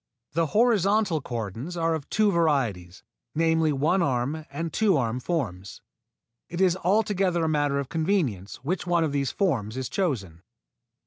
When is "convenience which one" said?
7.89-9.03